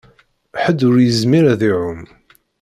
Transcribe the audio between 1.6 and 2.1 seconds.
iɛum.